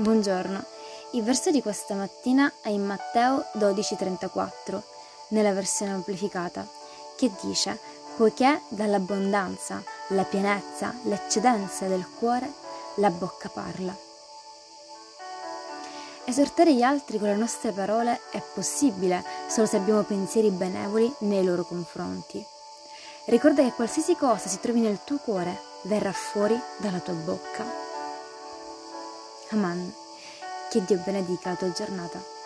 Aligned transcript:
Buongiorno. 0.00 0.64
Il 1.10 1.22
verso 1.22 1.50
di 1.50 1.60
questa 1.60 1.92
mattina 1.92 2.50
è 2.62 2.70
in 2.70 2.86
Matteo 2.86 3.44
12:34, 3.52 4.82
nella 5.28 5.52
versione 5.52 5.92
amplificata, 5.92 6.66
che 7.18 7.30
dice: 7.42 7.78
Poiché 8.16 8.62
dall'abbondanza, 8.68 9.82
la 10.08 10.24
pienezza, 10.24 10.94
l'eccedenza 11.02 11.86
del 11.86 12.06
cuore, 12.18 12.50
la 12.94 13.10
bocca 13.10 13.50
parla. 13.50 13.94
Esortare 16.24 16.72
gli 16.72 16.82
altri 16.82 17.18
con 17.18 17.28
le 17.28 17.36
nostre 17.36 17.72
parole 17.72 18.20
è 18.30 18.42
possibile 18.54 19.22
solo 19.48 19.66
se 19.66 19.76
abbiamo 19.76 20.00
pensieri 20.04 20.48
benevoli 20.48 21.14
nei 21.20 21.44
loro 21.44 21.64
confronti. 21.64 22.42
Ricorda 23.26 23.62
che 23.62 23.74
qualsiasi 23.74 24.16
cosa 24.16 24.48
si 24.48 24.60
trovi 24.60 24.80
nel 24.80 25.04
tuo 25.04 25.18
cuore 25.18 25.60
verrà 25.82 26.12
fuori 26.12 26.58
dalla 26.78 27.00
tua 27.00 27.12
bocca. 27.12 27.89
Aman. 29.52 29.92
Che 30.70 30.84
Dio 30.84 31.02
benedica 31.04 31.50
la 31.50 31.56
tua 31.56 31.72
giornata. 31.72 32.39